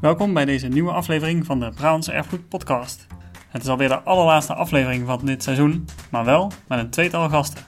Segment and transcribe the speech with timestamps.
[0.00, 3.06] Welkom bij deze nieuwe aflevering van de Brabantse Erfgoed Podcast.
[3.48, 7.64] Het is alweer de allerlaatste aflevering van dit seizoen, maar wel met een tweetal gasten.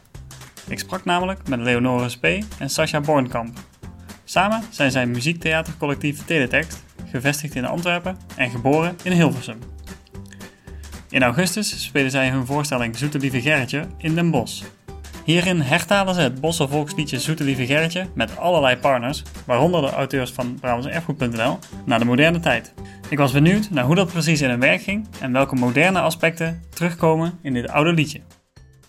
[0.68, 3.58] Ik sprak namelijk met Leonore Spee en Sascha Bornkamp.
[4.24, 9.58] Samen zijn zij muziektheatercollectief Teletext, gevestigd in Antwerpen en geboren in Hilversum.
[11.08, 14.64] In augustus spelen zij hun voorstelling Zoete Lieve Gerritje in Den Bosch.
[15.24, 20.30] Hierin hertalen ze het Bosse volksliedje Zoete Lieve Gerritje met allerlei partners, waaronder de auteurs
[20.30, 22.74] van BrabantseErfgoed.nl, naar de moderne tijd.
[23.08, 26.60] Ik was benieuwd naar hoe dat precies in hun werk ging en welke moderne aspecten
[26.74, 28.20] terugkomen in dit oude liedje.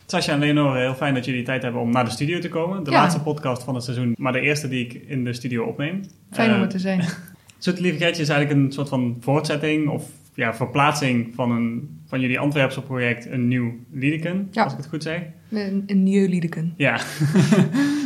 [0.05, 2.83] Sascha en Leonore, heel fijn dat jullie tijd hebben om naar de studio te komen.
[2.83, 2.97] De Ja.
[3.01, 6.01] laatste podcast van het seizoen, maar de eerste die ik in de studio opneem.
[6.31, 7.03] Fijn om Eh, er te zijn.
[7.57, 12.19] Zoete Lieve Gerritje is eigenlijk een soort van voortzetting of ja, verplaatsing van, een, van
[12.19, 14.63] jullie Antwerpse project Een Nieuw Liedeken, Ja.
[14.63, 15.21] als ik het goed zeg.
[15.51, 16.73] Een, een nieuw liedeken.
[16.77, 16.99] Ja,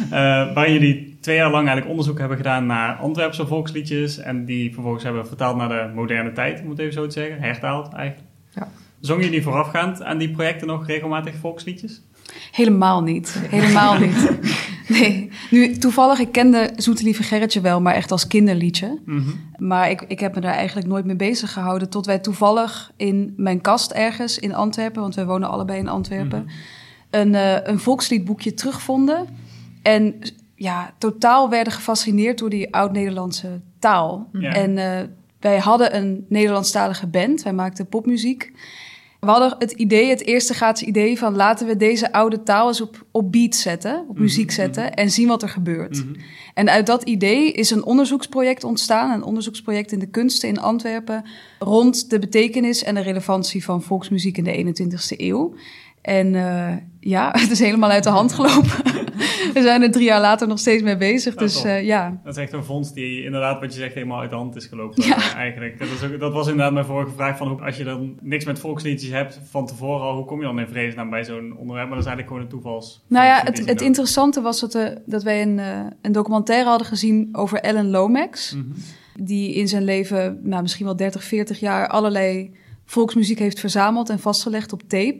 [0.05, 4.73] Eh waarin jullie twee jaar lang eigenlijk onderzoek hebben gedaan naar Antwerpse volksliedjes en die
[4.73, 8.29] vervolgens hebben vertaald naar de moderne tijd, om het even zo te zeggen, hertaald eigenlijk.
[8.55, 8.67] Ja.
[8.99, 12.01] Zongen jullie voorafgaand aan die projecten nog regelmatig volksliedjes?
[12.51, 13.41] Helemaal niet.
[13.49, 14.29] Helemaal niet.
[14.99, 15.29] Nee.
[15.51, 18.99] Nu, toevallig, ik kende Zoete Lieve Gerritje wel, maar echt als kinderliedje.
[19.57, 21.89] Maar ik, ik heb me daar eigenlijk nooit mee bezig gehouden.
[21.89, 26.43] Tot wij toevallig in mijn kast ergens in Antwerpen, want wij wonen allebei in Antwerpen,
[26.43, 26.51] Mhm.
[27.09, 29.27] een, eh, een volksliedboekje terugvonden.
[29.81, 30.15] En
[30.55, 34.29] ja, totaal werden gefascineerd door die oud-Nederlandse taal.
[34.53, 35.07] En eh,
[35.39, 38.51] wij hadden een Nederlandstalige band, wij maakten popmuziek.
[39.25, 42.81] We hadden het idee, het eerste gratis idee van laten we deze oude taal eens
[42.81, 46.05] op, op beat zetten, op muziek Mhm, zetten en zien wat er gebeurt.
[46.05, 46.15] Mhm.
[46.53, 51.23] En uit dat idee is een onderzoeksproject ontstaan, een onderzoeksproject in de kunsten in Antwerpen,
[51.59, 55.53] rond de betekenis en de relevantie van volksmuziek in de 21ste eeuw.
[56.01, 59.04] En eh, ja, het is helemaal uit de hand gelopen.
[59.53, 61.33] We zijn er drie jaar later nog steeds mee bezig.
[61.33, 64.19] Oh, Dus eh, ja, Dat is echt een fonds die inderdaad, wat je zegt, helemaal
[64.19, 65.15] uit de hand is gelopen Ja.
[65.17, 65.79] eh, eigenlijk.
[65.79, 68.45] Dat, is ook, dat was inderdaad mijn vorige vraag van hoe, als je dan niks
[68.45, 71.87] met volksliedjes hebt van tevoren al, hoe kom je dan in vredesnaam bij zo'n onderwerp?
[71.87, 73.03] Maar dat is eigenlijk gewoon een toevals.
[73.07, 75.61] Nou ja, het, het interessante was dat, eh, dat wij een,
[76.01, 78.53] een documentaire hadden gezien over Ellen Lomax.
[78.53, 78.63] Mhm.
[79.19, 82.55] Die in zijn leven, nou, misschien wel 30, 40 jaar, allerlei
[82.85, 85.19] volksmuziek heeft verzameld en vastgelegd op tape.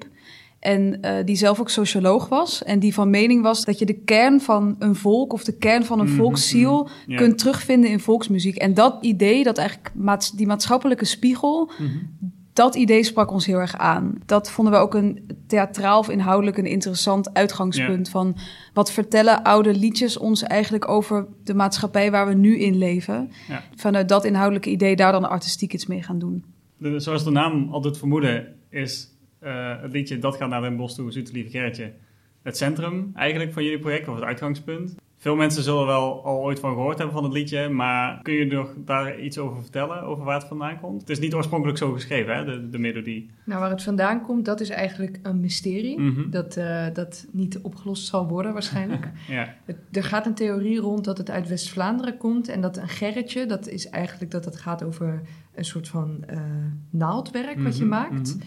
[0.66, 2.64] En eh, die zelf ook socioloog was.
[2.64, 5.86] En die van mening was dat je de kern van een volk of de kern
[5.86, 7.18] van een Mhm, volksziel mhm.
[7.18, 8.56] Kunt terugvinden in volksmuziek.
[8.56, 11.90] En dat idee, dat eigenlijk maats- die maatschappelijke spiegel, Mhm.
[12.54, 14.14] dat idee sprak ons heel erg aan.
[14.26, 18.36] Dat vonden we ook een theatraal of inhoudelijk een interessant uitgangspunt van
[18.74, 23.30] wat vertellen oude liedjes ons eigenlijk over de maatschappij waar we nu in leven.
[23.76, 26.44] Vanuit dat inhoudelijke idee daar dan artistiek iets mee gaan doen.
[26.98, 29.14] Zoals de naam al doet vermoeden, is
[29.46, 31.92] eh, het liedje Dat gaat naar Den Bosch toe, Zoete Lieve Gerritje,
[32.42, 34.96] het centrum eigenlijk van jullie project, of het uitgangspunt.
[35.18, 38.46] Veel mensen zullen wel al ooit van gehoord hebben van het liedje, maar kun je
[38.46, 41.02] nog daar iets over vertellen, over waar het vandaan komt?
[41.02, 43.30] Het is niet oorspronkelijk zo geschreven, hè, de, de melodie.
[43.44, 46.00] Nou, waar het vandaan komt, dat is eigenlijk een mysterie.
[46.00, 46.30] Mhm.
[46.30, 49.10] Dat, eh, dat niet opgelost zal worden waarschijnlijk.
[49.28, 52.48] Ja, Het- er gaat een theorie rond dat het uit West-Vlaanderen komt.
[52.48, 55.22] En dat een gerretje, dat is eigenlijk dat het gaat over
[55.56, 56.40] een soort van eh,
[56.90, 58.36] naaldwerk wat je Mhm, maakt.
[58.36, 58.46] mhm.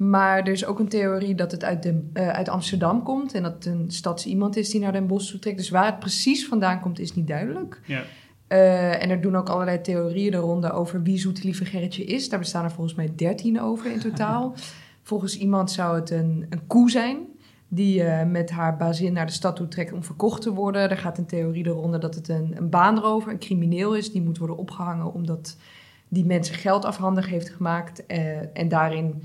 [0.00, 3.34] Maar er is ook een theorie dat het uit, de, eh, uit Amsterdam komt.
[3.34, 5.56] En dat het een stads iemand is die naar Den Bosch toe trekt.
[5.56, 7.80] Dus waar het precies vandaan komt, is niet duidelijk.
[7.86, 8.02] ja.
[8.46, 12.28] Eh, en er doen ook allerlei theorieën de ronde over wie Zoete Lieve Gerritje is.
[12.28, 14.54] Daar bestaan er volgens mij dertien over in totaal.
[15.02, 17.18] volgens iemand zou het een, een koe zijn
[17.68, 20.90] die eh, met haar bazin naar de stad toe trekt om verkocht te worden.
[20.90, 24.12] Er gaat een theorie de ronde dat het een, een baanrover, een crimineel is.
[24.12, 25.56] Die moet worden opgehangen omdat
[26.08, 28.06] die mensen geld afhandig heeft gemaakt.
[28.52, 29.22] En daarin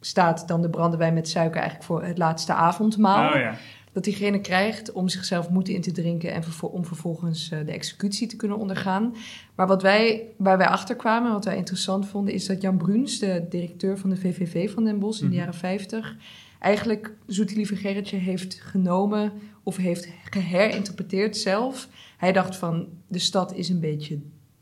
[0.00, 3.54] staat dan de brandewijn met suiker eigenlijk voor het laatste avondmaal Oh ja.
[3.92, 8.26] dat diegene krijgt om zichzelf moed in te drinken en om vervolgens eh, de executie
[8.26, 9.14] te kunnen ondergaan.
[9.54, 13.18] Maar wat wij, waar wij achter kwamen, wat wij interessant vonden, is dat Jan Bruns,
[13.18, 15.40] de directeur van de VVV van Den Bosch in de Mhm.
[15.40, 16.16] jaren 50,
[16.58, 19.32] eigenlijk Zoete Lieve Gerritje heeft genomen
[19.62, 21.88] of heeft geherinterpreteerd zelf.
[22.16, 24.18] Hij dacht van, de stad is een beetje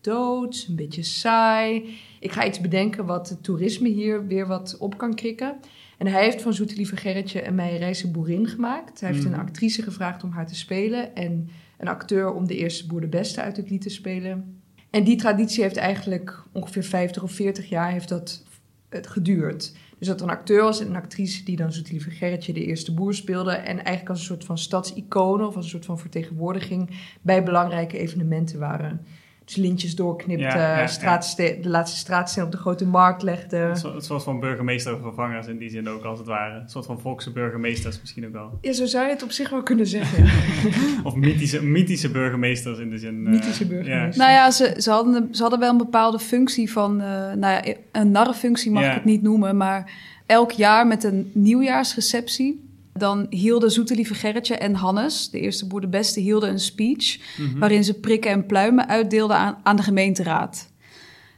[0.06, 1.96] een beetje saai.
[2.20, 5.56] Ik ga iets bedenken wat het toerisme hier weer wat op kan krikken.
[5.98, 9.00] En hij heeft van Zoete Lieve Gerritje een meijerijse boerin gemaakt.
[9.00, 9.32] Hij heeft Mhm.
[9.32, 11.48] een actrice gevraagd om haar te spelen en
[11.78, 14.60] een acteur om de eerste boer de beste uit het lied te spelen.
[14.90, 18.42] En die traditie heeft eigenlijk ongeveer 50 of 40 jaar heeft dat
[18.88, 19.76] het geduurd.
[19.98, 22.64] Dus dat er een acteur was en een actrice die dan Zoete Lieve Gerritje de
[22.64, 23.50] eerste boer speelde.
[23.50, 26.90] En eigenlijk als een soort van stadsicoon of als een soort van vertegenwoordiging
[27.22, 29.06] bij belangrijke evenementen waren.
[29.46, 33.56] Dus lintjes doorknipte, Ja, ja, straatste- de laatste straatsteen op de grote markt legde.
[33.56, 36.60] Een soort- een soort van burgemeestervervangers in die zin ook, als het ware.
[36.60, 38.58] Een soort van volkse burgemeesters misschien ook wel.
[38.60, 40.24] Ja, zo zou je het op zich wel kunnen zeggen.
[41.04, 43.26] Of mythische, mythische burgemeesters in de zin...
[43.26, 44.16] eh, Mythische burgemeesters.
[44.16, 47.74] Nou ja, ze, ze, hadden, ze hadden wel een bepaalde functie van, eh, nou ja,
[47.92, 48.88] een narrenfunctie mag Ja.
[48.88, 49.92] ik het niet noemen, maar
[50.26, 52.65] elk jaar met een nieuwjaarsreceptie,
[52.98, 57.18] dan hielden Zoete Lieve Gerritje en Hannes, de eerste boer de beste, hielden een speech
[57.38, 57.58] mhm.
[57.58, 60.74] waarin ze prikken en pluimen uitdeelden aan, aan de gemeenteraad.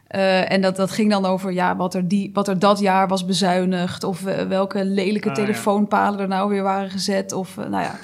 [0.09, 3.09] Eh, en dat, dat ging dan over ja, wat, er die, wat er dat jaar
[3.09, 4.05] was bezuinigd.
[4.05, 5.43] Of eh, welke lelijke Ah, ja.
[5.43, 7.33] telefoonpalen er nou weer waren gezet.
[7.33, 7.99] Of eh, nou ja.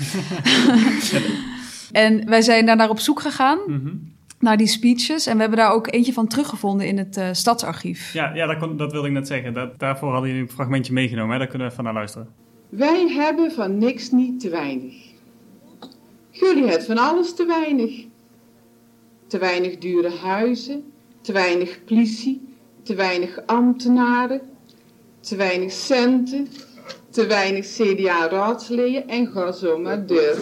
[2.04, 3.90] en wij zijn daar naar op zoek gegaan Mhm.
[4.38, 5.26] naar die speeches.
[5.26, 8.12] En we hebben daar ook eentje van teruggevonden in het stadsarchief.
[8.12, 9.54] Ja, ja dat, kon, dat wilde ik net zeggen.
[9.54, 11.32] Dat, daarvoor hadden jullie een fragmentje meegenomen.
[11.32, 11.38] Hè?
[11.38, 12.28] Daar kunnen we even naar luisteren.
[12.76, 14.94] Wij hebben van niks niet te weinig.
[16.30, 18.04] Jullie het van alles te weinig.
[19.26, 24.40] Te weinig dure huizen, te weinig politie, te weinig ambtenaren,
[25.20, 26.48] te weinig centen,
[27.10, 30.36] te weinig CDA-raadsleden en ga zo maar door.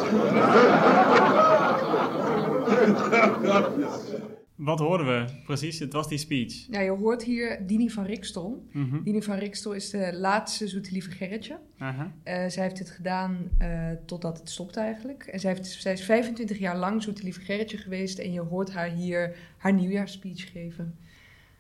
[4.62, 5.78] Wat hoorden we precies?
[5.78, 6.66] Het was die speech.
[6.70, 8.66] Ja, je hoort hier Dini van Rikstol.
[8.72, 9.02] Mhm.
[9.02, 11.58] Dini van Rikstol is de laatste Zoete Lieve Gerritje.
[11.78, 15.22] Eh, zij heeft dit gedaan eh, totdat het stopt eigenlijk.
[15.24, 18.18] En zij, heeft, zij is 25 jaar lang Zoete Lieve Gerritje geweest.
[18.18, 20.98] En je hoort haar hier haar nieuwjaarspeech geven.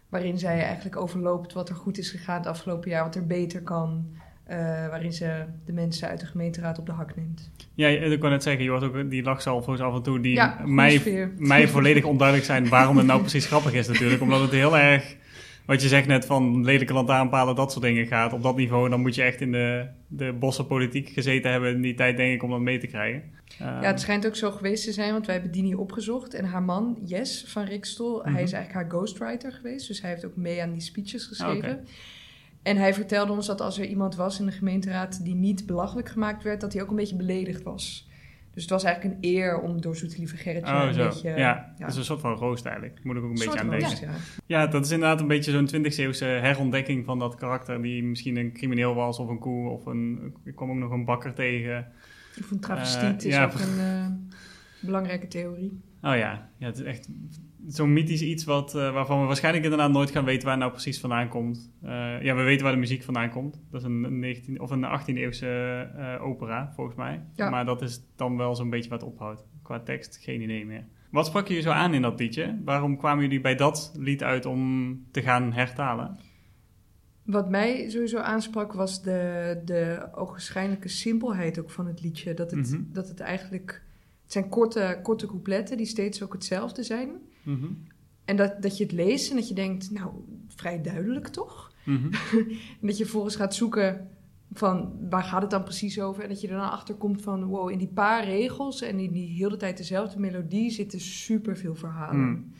[0.08, 3.04] Waarin zij eigenlijk overloopt wat er goed is gegaan het afgelopen jaar.
[3.04, 4.16] Wat er beter kan.
[4.52, 7.50] Eh, waarin ze de mensen uit de gemeenteraad op de hak neemt.
[7.74, 10.60] Ja, ik kon net zeggen, je hoort ook die lachsalvo's af en toe die Ja,
[10.64, 14.22] mij, mij volledig onduidelijk zijn waarom het nou precies grappig is natuurlijk.
[14.22, 15.16] Omdat het heel erg,
[15.66, 18.32] wat je zegt net van lelijke lantaarnpalen, dat soort dingen gaat.
[18.32, 21.80] Op dat niveau, dan moet je echt in de, de bossen politiek gezeten hebben in
[21.82, 23.22] die tijd denk ik om dat mee te krijgen.
[23.58, 26.34] Ja, het schijnt ook zo geweest te zijn, want wij hebben Dini opgezocht.
[26.34, 28.32] En haar man, Jes van Rikstol, Mhm.
[28.32, 29.88] hij is eigenlijk haar ghostwriter geweest.
[29.88, 31.68] Dus hij heeft ook mee aan die speeches geschreven.
[31.70, 31.82] Ah, oké.
[32.62, 36.08] En hij vertelde ons dat als er iemand was in de gemeenteraad die niet belachelijk
[36.08, 38.10] gemaakt werd, dat hij ook een beetje beledigd was.
[38.52, 41.04] Dus het was eigenlijk een eer om door Zoete Lieve Gerritje Oh, een zo.
[41.08, 41.28] beetje...
[41.30, 43.04] ja, dat is een soort van roost eigenlijk.
[43.04, 43.98] Moet ik ook een beetje aan denken.
[44.00, 44.12] ja.
[44.46, 48.36] Ja, dat is inderdaad een beetje zo'n 20e eeuwse herontdekking van dat karakter die misschien
[48.36, 50.34] een crimineel was of een koe of een...
[50.44, 51.86] Ik kwam ook nog een bakker tegen.
[52.40, 53.44] Of een travestiet Eh, is ja.
[53.44, 54.06] ook een eh,
[54.80, 55.80] belangrijke theorie.
[56.02, 57.08] Oh ja, ja het is echt
[57.66, 60.72] zo'n mythisch iets wat, eh, waarvan we waarschijnlijk inderdaad nooit gaan weten waar het nou
[60.72, 61.70] precies vandaan komt.
[61.82, 63.60] Eh, ja, we weten waar de muziek vandaan komt.
[63.70, 65.46] Dat is een, een 19, of een 18e eeuwse
[65.96, 67.22] eh, opera, volgens mij.
[67.34, 67.50] Ja.
[67.50, 69.44] Maar dat is dan wel zo'n beetje wat ophoudt.
[69.62, 70.84] Qua tekst, geen idee meer.
[71.10, 72.60] Wat sprak jullie zo aan in dat liedje?
[72.64, 76.18] Waarom kwamen jullie bij dat lied uit om te gaan hertalen?
[77.22, 82.34] Wat mij sowieso aansprak was de, de ogenschijnlijke simpelheid ook van het liedje.
[82.34, 82.82] Dat het, Mhm.
[82.92, 83.82] dat het eigenlijk...
[84.22, 87.10] Het zijn korte, korte coupletten die steeds ook hetzelfde zijn.
[87.42, 87.66] Mhm.
[88.24, 90.10] En dat, dat je het leest en dat je denkt, nou,
[90.48, 91.72] vrij duidelijk toch?
[91.84, 92.12] Mhm.
[92.80, 94.08] En dat je vervolgens gaat zoeken
[94.52, 96.22] van, waar gaat het dan precies over?
[96.22, 99.12] En dat je er dan achter komt van, wow, in die paar regels en in
[99.12, 102.20] die heel de tijd dezelfde melodie zitten superveel verhalen.
[102.24, 102.52] Hmm.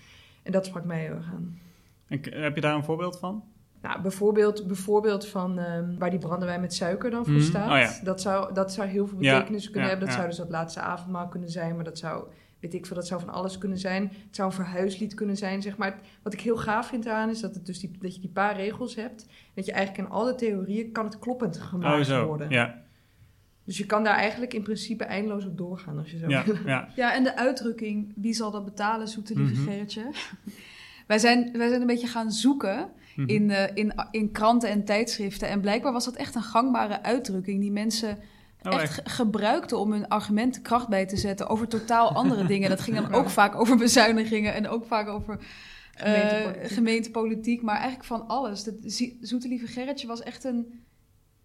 [0.43, 1.58] En dat sprak mij heel erg aan.
[2.06, 3.43] En heb je daar een voorbeeld van?
[3.82, 7.43] Nou, bijvoorbeeld, bijvoorbeeld van ehm, waar die brandewijn met suiker dan voor Mhm.
[7.43, 7.70] staat.
[7.70, 8.05] Oh ja.
[8.05, 10.06] dat, zou, dat zou heel veel Ja, betekenis kunnen ja, hebben.
[10.06, 11.75] Dat zou dus dat laatste avondmaal kunnen zijn.
[11.75, 12.25] Maar dat zou,
[12.62, 14.03] weet ik veel, dat zou van alles kunnen zijn.
[14.03, 16.00] Het zou een verhuislied kunnen zijn, zeg maar.
[16.23, 18.56] Wat ik heel gaaf vind eraan is dat, het dus die, dat je die paar
[18.56, 19.26] regels hebt.
[19.55, 22.50] Dat je eigenlijk in alle theorieën kan het kloppend gemaakt oh, worden.
[22.50, 22.82] Ja,
[23.64, 26.56] Dus je kan daar eigenlijk in principe eindeloos op doorgaan als je zo ja, wil.
[26.67, 26.88] ja.
[26.97, 30.06] Ja, en de uitdrukking, wie zal dat betalen, zoete lieve Mhm.
[31.06, 33.29] Wij, zijn, wij zijn een beetje gaan zoeken Mhm.
[33.29, 35.49] in, eh, in, in kranten en tijdschriften.
[35.49, 38.19] En blijkbaar was dat echt een gangbare uitdrukking die mensen
[38.66, 38.95] Oh, echt echt?
[38.95, 42.69] ge- gebruikten om hun argumenten kracht bij te zetten over totaal andere dingen.
[42.69, 45.38] Dat ging dan ook vaak over bezuinigingen en ook vaak over
[45.95, 46.73] eh, Gemeentepolitiek.
[46.73, 48.64] gemeentepolitiek, maar eigenlijk van alles.
[48.64, 48.75] Dat
[49.21, 50.83] Zoete Lieve Gerritje was echt een,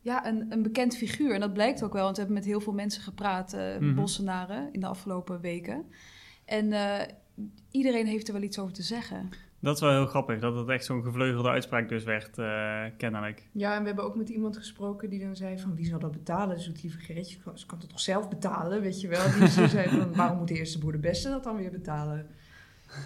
[0.01, 1.33] ja, een, een bekend figuur.
[1.33, 3.95] En dat blijkt ook wel, want we hebben met heel veel mensen gepraat, Mhm.
[3.95, 5.85] Bossenaren, in de afgelopen weken.
[6.45, 7.07] En eh,
[7.71, 9.29] iedereen heeft er wel iets over te zeggen.
[9.59, 13.47] Dat is wel heel grappig, dat het echt zo'n gevleugelde uitspraak dus werd, eh, kennelijk.
[13.51, 15.75] Ja, en we hebben ook met iemand gesproken die dan zei van...
[15.75, 16.59] wie zal dat betalen?
[16.59, 19.31] Zoet lieve Gerritje, ze kan het toch zelf betalen, weet je wel?
[19.39, 22.27] Die zo zei van, waarom moet de eerste boer de beste dat dan weer betalen?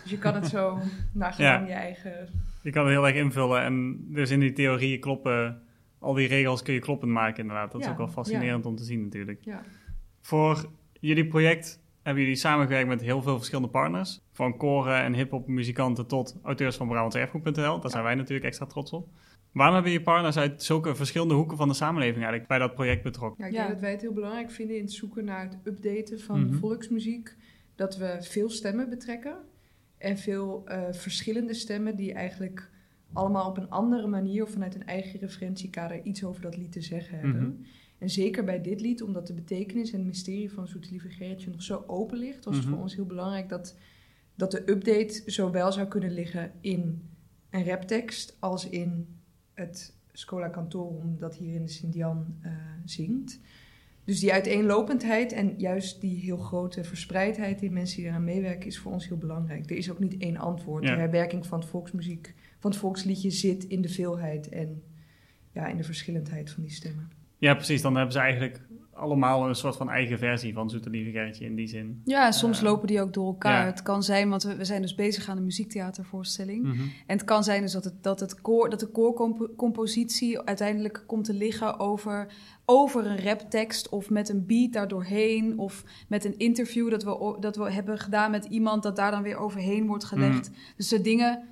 [0.01, 0.79] Dus je kan het zo
[1.11, 2.29] naar gelang je eigen...
[2.61, 5.61] Je kan het heel erg invullen en dus in die theorieën kloppen,
[5.99, 7.71] al die regels kun je kloppend maken inderdaad.
[7.71, 9.39] Dat is Ja, ook wel fascinerend om te zien natuurlijk.
[9.41, 9.61] Ja.
[10.21, 10.65] Voor
[10.99, 14.21] jullie project hebben jullie samengewerkt met heel veel verschillende partners.
[14.31, 17.79] Van koren en hip-hop muzikanten tot auteurs van BrabantSerfgoed.nl.
[17.79, 19.07] Daar zijn wij natuurlijk extra trots op.
[19.51, 23.03] Waarom hebben je partners uit zulke verschillende hoeken van de samenleving eigenlijk bij dat project
[23.03, 23.43] betrokken?
[23.43, 23.59] Ja, ik Ja.
[23.59, 26.53] denk dat wij het heel belangrijk vinden in het zoeken naar het updaten van Mhm.
[26.57, 27.35] volksmuziek.
[27.75, 29.35] Dat we veel stemmen betrekken.
[29.97, 32.69] En veel eh, verschillende stemmen die eigenlijk
[33.13, 36.81] allemaal op een andere manier of vanuit een eigen referentiekader iets over dat lied te
[36.81, 37.41] zeggen hebben.
[37.41, 37.51] Mhm.
[38.01, 41.49] En zeker bij dit lied, omdat de betekenis en het mysterie van Zoete Lieve Gerritje
[41.49, 42.73] nog zo open ligt, was het Mhm.
[42.73, 43.75] voor ons heel belangrijk dat,
[44.35, 47.01] dat de update zowel zou kunnen liggen in
[47.49, 49.07] een raptekst als in
[49.53, 52.51] het Scola Cantorum dat hier in de Sint-Jan eh,
[52.85, 53.39] zingt.
[54.03, 58.79] Dus die uiteenlopendheid en juist die heel grote verspreidheid in mensen die eraan meewerken is
[58.79, 59.69] voor ons heel belangrijk.
[59.69, 60.83] Er is ook niet één antwoord.
[60.83, 60.93] Ja.
[60.93, 64.83] De herwerking van het volksmuziek, van het volksliedje zit in de veelheid en
[65.51, 67.09] ja, in de verschillendheid van die stemmen.
[67.41, 67.81] Ja, precies.
[67.81, 68.61] Dan hebben ze eigenlijk
[68.93, 72.01] allemaal een soort van eigen versie van Zoete Lieve Gerritje in die zin.
[72.05, 73.59] Ja, en soms Eh, lopen die ook door elkaar.
[73.59, 73.65] ja.
[73.65, 76.63] Het kan zijn, want we, we zijn dus bezig aan een muziektheatervoorstelling.
[76.63, 76.81] Mhm.
[76.81, 81.25] En het kan zijn dus dat, het, dat, het koor, dat de koorcompositie uiteindelijk komt
[81.25, 82.27] te liggen over,
[82.65, 87.55] over een raptekst of met een beat daardoorheen of met een interview dat we, dat
[87.55, 90.51] we hebben gedaan met iemand dat daar dan weer overheen wordt gelegd.
[90.77, 91.43] Dus de dingen,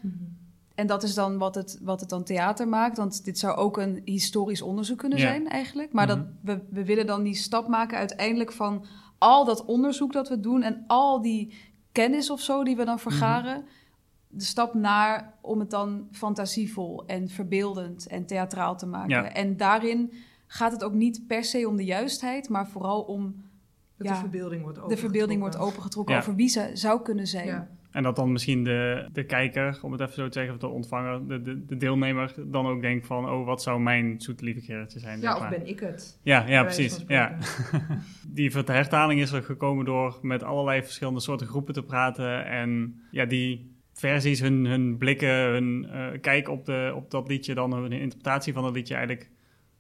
[0.80, 3.78] en dat is dan wat het, wat het dan theater maakt, want dit zou ook
[3.78, 5.28] een historisch onderzoek kunnen Ja.
[5.28, 5.94] zijn eigenlijk.
[5.94, 6.16] Maar Mhm.
[6.18, 8.86] dat, we, we willen dan die stap maken uiteindelijk van
[9.18, 11.54] al dat onderzoek dat we doen en al die
[11.92, 13.66] kennis of zo die we dan vergaren
[14.28, 19.10] de stap naar om het dan fantasievol en verbeeldend en theatraal te maken.
[19.10, 19.34] Ja.
[19.34, 20.14] En daarin
[20.48, 23.48] gaat het ook niet per se om de juistheid, maar vooral om
[23.98, 24.14] Dat Ja.
[24.14, 26.18] de verbeelding wordt de verbeelding wordt opengetrokken.
[26.18, 27.79] over wie ze zou kunnen zijn.
[27.92, 30.68] En dat dan misschien de, de kijker, om het even zo te zeggen, of de
[30.68, 34.62] ontvanger, de, de, de deelnemer, dan ook denkt van, oh, wat zou mijn Zoete Lieve
[34.62, 35.22] Gerritje zijn?
[35.22, 35.50] ja, of maar.
[35.50, 36.20] ben ik het?
[36.24, 37.04] Ja, ja, precies.
[37.08, 37.38] Ja.
[38.28, 42.46] Die vertaling is er gekomen door met allerlei verschillende soorten groepen te praten.
[42.46, 47.54] En ja, die versies, hun, hun blikken, hun eh, kijk op, de, op dat liedje,
[47.54, 49.30] dan hun interpretatie van dat liedje eigenlijk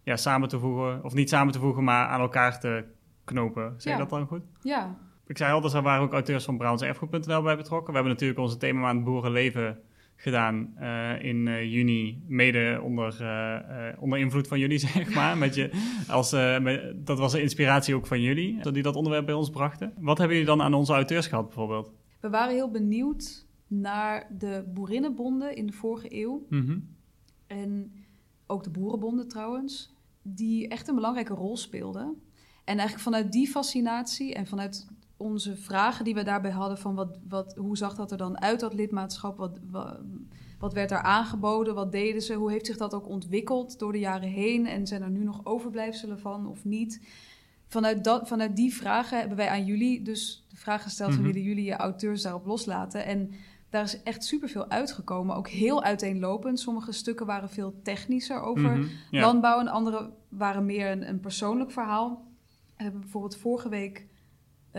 [0.04, 1.04] ja, samen te voegen.
[1.04, 2.84] Of niet samen te voegen, maar aan elkaar te
[3.24, 3.74] knopen.
[3.78, 3.98] Zeg je Ja.
[3.98, 4.44] dat dan goed?
[4.62, 4.98] Ja,
[5.30, 7.88] Ik zei al, dus er waren ook auteurs van Brabantserfgoed.nl bij betrokken.
[7.88, 9.80] We hebben natuurlijk onze themamaand Boerenleven
[10.16, 15.38] gedaan eh, in eh, juni, mede onder, eh, onder invloed van jullie, zeg maar.
[15.38, 15.72] Met je,
[16.08, 16.32] als,
[16.62, 19.94] met- dat was een inspiratie ook van jullie, die dat onderwerp bij ons brachten.
[19.98, 21.92] Wat hebben jullie dan aan onze auteurs gehad, bijvoorbeeld?
[22.20, 26.46] we waren heel benieuwd naar de boerinnenbonden in de vorige eeuw.
[26.50, 26.80] Mhm.
[27.48, 27.92] En
[28.48, 32.22] ook de boerenbonden trouwens, die echt een belangrijke rol speelden.
[32.64, 34.88] En eigenlijk vanuit die fascinatie en vanuit
[35.20, 38.60] onze vragen die we daarbij hadden van wat, wat, hoe zag dat er dan uit,
[38.60, 39.38] dat lidmaatschap?
[39.38, 40.00] Wat, wat,
[40.60, 41.76] wat werd daar aangeboden?
[41.76, 42.34] Wat deden ze?
[42.34, 44.68] Hoe heeft zich dat ook ontwikkeld door de jaren heen?
[44.68, 47.08] En zijn er nu nog overblijfselen van of niet?
[47.68, 51.12] Vanuit, dat, vanuit die vragen hebben wij aan jullie dus de vraag gesteld...
[51.14, 51.32] van Mhm.
[51.32, 53.06] willen jullie je auteurs daarop loslaten?
[53.06, 53.32] En
[53.70, 55.36] daar is echt superveel uitgekomen.
[55.36, 56.60] Ook heel uiteenlopend.
[56.60, 58.88] Sommige stukken waren veel technischer over Mhm.
[59.12, 59.60] Landbouw...
[59.60, 62.28] en andere waren meer een, een persoonlijk verhaal.
[62.78, 64.08] We hebben bijvoorbeeld vorige week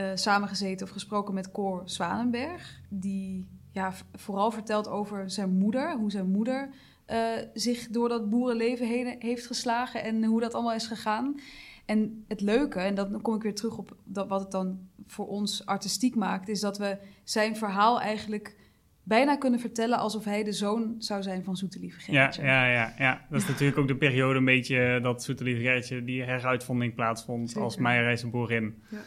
[0.01, 2.81] eh, samengezeten of gesproken met Cor Zwanenberg...
[2.89, 6.71] die ja, vooral vertelt over zijn moeder, hoe zijn moeder...
[7.07, 7.19] eh,
[7.55, 11.41] zich door dat boerenleven heen heeft geslagen en hoe dat allemaal is gegaan.
[11.87, 15.29] En het leuke, en dan kom ik weer terug op dat, wat het dan voor
[15.29, 18.57] ons artistiek maakt, is dat we zijn verhaal eigenlijk
[19.03, 22.95] bijna kunnen vertellen alsof hij de zoon zou zijn van Zoete Lieve Ja, ja, ja,
[22.99, 26.95] ja, dat is natuurlijk ook de periode een beetje dat Zoete Lieve Gerritje, die heruitvonding
[26.95, 27.63] plaatsvond Zeker.
[27.63, 28.83] als Meijerijse boerin.
[28.91, 28.99] Ja.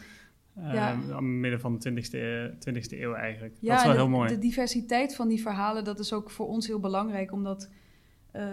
[0.56, 0.98] Eh, Ja.
[1.08, 3.56] Het midden van de 20e, e 20e eeuw eigenlijk.
[3.60, 4.30] Ja, dat is wel de, heel mooi.
[4.30, 7.70] de diversiteit van die verhalen, dat is ook voor ons heel belangrijk, omdat
[8.32, 8.44] eh,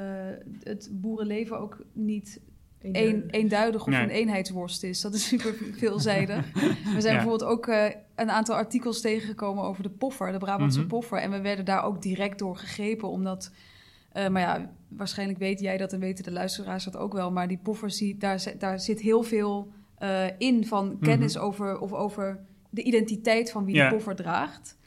[0.62, 2.40] het boerenleven ook niet
[2.82, 3.80] een, Eenduidig.
[3.80, 4.02] of Nee.
[4.02, 5.00] een eenheidsworst is.
[5.00, 6.52] Dat is super veelzijdig.
[6.94, 7.20] We zijn Ja.
[7.20, 10.88] bijvoorbeeld ook eh, een aantal artikels tegengekomen over de poffer, de Brabantse Mhm.
[10.88, 11.18] poffer.
[11.18, 13.52] En we werden daar ook direct door gegrepen, omdat...
[14.12, 17.32] eh, maar ja, waarschijnlijk weet jij dat en weten de luisteraars dat ook wel.
[17.32, 21.92] Maar die poffers, die, daar, daar zit heel veel eh, in van kennis over, of
[21.92, 22.40] over
[22.70, 23.88] de identiteit van wie Ja.
[23.88, 24.78] de poffer draagt.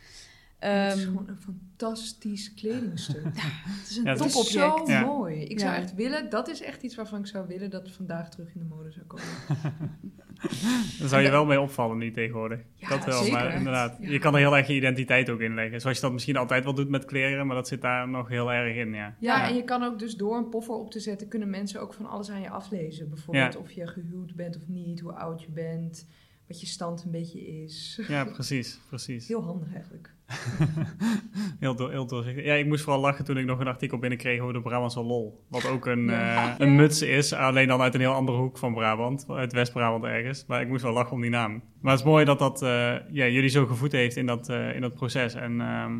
[0.63, 3.23] Het is Ehm, gewoon een fantastisch kledingstuk.
[3.79, 4.87] het is een Ja, het Het is is zo topobject.
[4.89, 5.05] Ja.
[5.05, 5.41] mooi.
[5.43, 8.29] Ik zou echt willen, dat is echt iets waarvan ik zou willen dat het vandaag
[8.29, 9.25] terug in de mode zou komen.
[10.99, 12.59] Daar zou je wel mee opvallen nu tegenwoordig.
[12.75, 13.39] Ja, dat wel, zeker.
[13.39, 13.97] maar inderdaad.
[14.01, 14.09] Ja.
[14.09, 15.81] Je kan er heel erg je identiteit ook in leggen.
[15.81, 18.51] Zoals je dat misschien altijd wel doet met kleren, maar dat zit daar nog heel
[18.51, 19.15] erg in, ja.
[19.19, 21.93] Ja, en je kan ook dus door een poffer op te zetten, kunnen mensen ook
[21.93, 23.09] van alles aan je aflezen.
[23.09, 23.59] Bijvoorbeeld Ja.
[23.59, 26.07] of je gehuwd bent of niet, hoe oud je bent,
[26.47, 28.01] wat je stand een beetje is.
[28.07, 29.27] Ja, precies, precies.
[29.27, 30.13] Heel handig eigenlijk.
[31.59, 32.45] Heel, door, heel doorzichtig.
[32.45, 35.45] Ja, ik moest vooral lachen toen ik nog een artikel binnenkreeg over de Brabantse lol.
[35.49, 36.51] Wat ook een, Ja.
[36.53, 39.25] eh, een muts is, alleen dan uit een heel andere hoek van Brabant.
[39.29, 40.45] Uit West-Brabant ergens.
[40.47, 41.61] Maar ik moest wel lachen om die naam.
[41.81, 42.69] Maar het is mooi dat dat eh,
[43.11, 45.33] ja, jullie zo gevoed heeft in dat, eh, in dat proces.
[45.33, 45.93] En ehm,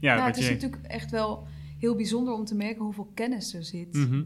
[0.00, 0.52] ja, Ja, het is je...
[0.52, 1.46] natuurlijk echt wel
[1.78, 3.94] heel bijzonder om te merken hoeveel kennis er zit.
[3.94, 4.22] Mhm.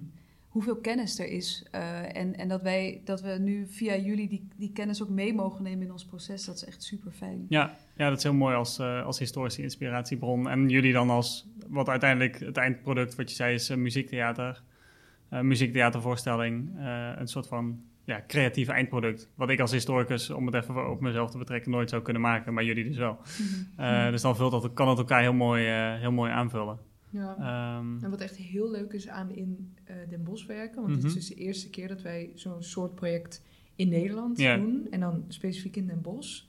[0.53, 1.65] Hoeveel kennis er is.
[1.71, 5.35] Eh, en, en dat, wij, dat we nu via jullie die, die kennis ook mee
[5.35, 6.45] mogen nemen in ons proces.
[6.45, 7.47] Dat is echt super fijn.
[7.49, 10.49] Ja, ja dat is heel mooi als, uh, als historische inspiratiebron.
[10.49, 14.63] En jullie dan als, wat uiteindelijk het eindproduct, wat je zei, is uh, muziektheater.
[15.29, 16.71] muziektheatervoorstelling.
[17.17, 19.31] een soort van ja, creatief eindproduct.
[19.35, 22.55] Wat ik als historicus, om het even op mezelf te betrekken, nooit zou kunnen maken.
[22.55, 23.19] Maar jullie dus wel.
[23.77, 24.11] Mhm.
[24.11, 25.65] Dus dan vult dat, kan het elkaar heel mooi,
[25.99, 26.79] heel mooi aanvullen.
[27.13, 27.37] Ja.
[27.37, 31.05] Ehm, en wat echt heel leuk is aan in uh, Den Bosch werken, want het
[31.05, 31.19] is mhm.
[31.19, 33.43] dus de eerste keer dat wij zo'n soort project
[33.77, 36.43] in Nederland doen, en dan specifiek in Den Bosch,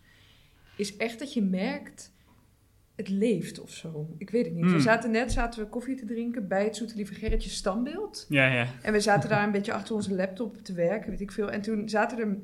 [0.75, 2.11] is echt dat je merkt
[3.03, 4.07] het leeft of zo.
[4.17, 4.63] Ik weet het niet.
[4.63, 4.79] We hmm.
[4.79, 8.25] zaten net zaten we koffie te drinken bij het Zoete Lieve Gerritje standbeeld.
[8.29, 8.67] Ja, ja.
[8.81, 11.51] En we zaten daar een beetje achter onze laptop te werken, weet ik veel.
[11.51, 12.37] En toen zaten er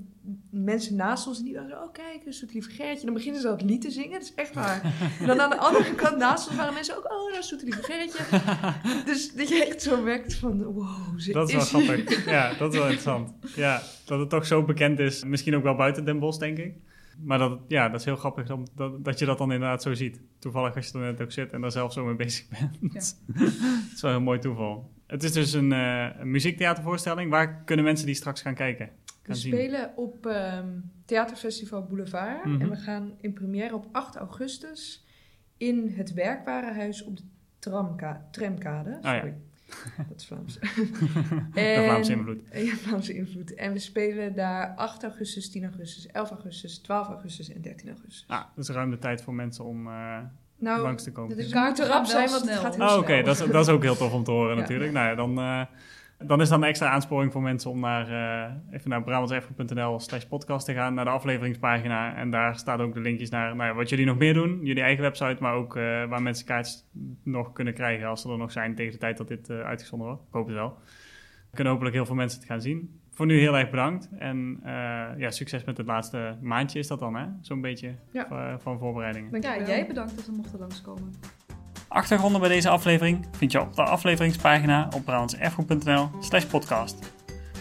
[0.49, 2.99] mensen naast ons en die dachten, oh kijk, een Zoete Lieve Gerritje.
[2.99, 4.93] En dan beginnen ze dat lied te zingen, dat is echt waar.
[5.19, 7.65] en dan aan de andere kant naast ons waren mensen ook, oh, dat is Zoete
[7.65, 8.23] Lieve Gerritje.
[9.05, 12.25] dus dat je echt zo merkt van, wow, ze Dat is wel grappig.
[12.25, 13.31] Ja, dat is wel interessant.
[13.55, 15.23] Ja, dat het toch zo bekend is.
[15.23, 16.73] Misschien ook wel buiten Den Bosch, denk ik
[17.21, 20.21] maar dat, ja, dat is heel grappig dat, dat je dat dan inderdaad zo ziet.
[20.39, 22.77] Toevallig als je er net ook zit en daar zelf zo mee bezig bent.
[22.81, 22.89] Ja.
[23.43, 24.91] dat is wel een heel mooi toeval.
[25.07, 27.31] Het is dus een, uh, een muziektheatervoorstelling.
[27.31, 28.89] Waar kunnen mensen die straks gaan kijken?
[29.23, 32.43] we spelen op um, Theaterfestival Boulevard.
[32.43, 32.69] En mhm.
[32.69, 35.05] we gaan in première op 8 augustus
[35.57, 37.23] in het Werkwarenhuis op de
[37.59, 38.89] tramka tramkade.
[38.89, 39.35] Oh sorry.
[40.09, 40.59] Dat is Vlaams.
[41.53, 42.41] en, Vlaamse invloed.
[42.53, 43.53] Ja, Vlaamse invloed.
[43.53, 48.25] En we spelen daar 8 augustus, 10 augustus, 11 augustus, 12 augustus en 13 augustus.
[48.27, 50.17] Ah, dus ruim de tijd voor mensen om uh,
[50.57, 51.37] nou, langs te komen.
[51.37, 53.83] De kaarten rap zijn, want het gaat heel oh, Oké, dat, is, dat is ook
[53.83, 54.91] heel tof om te horen natuurlijk.
[54.91, 55.39] Nou ja, dan...
[55.39, 55.61] Uh,
[56.25, 60.23] dan is dan een extra aansporing voor mensen om naar, uh, even naar brabantserfgoed.nl slash
[60.23, 62.15] podcast te gaan, naar de afleveringspagina.
[62.15, 64.83] En daar staan ook de linkjes naar nou ja, wat jullie nog meer doen, jullie
[64.83, 66.85] eigen website, maar ook uh, waar mensen kaartjes
[67.23, 70.07] nog kunnen krijgen als ze er nog zijn tegen de tijd dat dit uh, uitgezonden
[70.07, 70.23] wordt.
[70.23, 70.77] Ik hoop het wel.
[71.49, 72.99] Er kunnen hopelijk heel veel mensen het gaan zien.
[73.11, 74.59] Voor nu heel erg bedankt en
[75.17, 77.25] ja, succes met het laatste maandje is dat dan, hè?
[77.41, 78.57] Zo'n beetje ja.
[78.59, 79.41] van voorbereidingen.
[79.41, 81.13] Ja, jij bedankt dat we mochten langskomen.
[81.89, 87.13] Achtergronden bij deze aflevering vind je op de afleveringspagina op brabantserfgoed.nl slash podcast.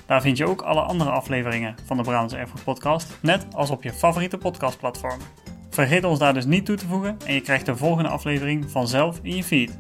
[0.06, 3.82] Daar vind je ook alle andere afleveringen van de Brabants Erfgoed podcast, net als op
[3.82, 5.18] je favoriete podcastplatform.
[5.70, 9.18] Vergeet ons daar dus niet toe te voegen en je krijgt de volgende aflevering vanzelf
[9.23, 9.78] in je feed.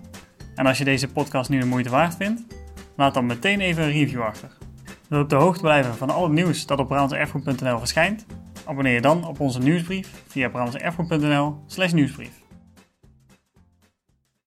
[0.54, 2.42] En als je deze podcast nu de moeite waard vindt,
[2.96, 4.48] laat dan meteen even een review achter.
[5.08, 8.26] Wil op de hoogte blijven van al het nieuws dat op brabantserfgoed.nl verschijnt?
[8.64, 12.37] Abonneer je dan op onze nieuwsbrief via brabantserfgoed.nl slash nieuwsbrief.